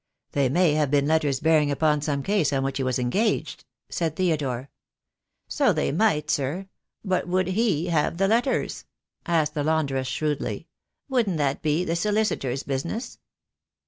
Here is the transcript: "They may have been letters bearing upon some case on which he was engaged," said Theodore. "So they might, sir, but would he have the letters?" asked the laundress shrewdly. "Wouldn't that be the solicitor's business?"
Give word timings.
"They 0.31 0.49
may 0.49 0.73
have 0.73 0.89
been 0.89 1.05
letters 1.05 1.39
bearing 1.39 1.69
upon 1.69 2.01
some 2.01 2.23
case 2.23 2.51
on 2.51 2.63
which 2.63 2.77
he 2.77 2.83
was 2.83 2.97
engaged," 2.97 3.65
said 3.87 4.15
Theodore. 4.15 4.71
"So 5.47 5.73
they 5.73 5.91
might, 5.91 6.31
sir, 6.31 6.69
but 7.05 7.27
would 7.27 7.49
he 7.49 7.85
have 7.89 8.17
the 8.17 8.27
letters?" 8.27 8.85
asked 9.27 9.53
the 9.53 9.63
laundress 9.63 10.07
shrewdly. 10.07 10.67
"Wouldn't 11.07 11.37
that 11.37 11.61
be 11.61 11.85
the 11.85 11.95
solicitor's 11.95 12.63
business?" 12.63 13.19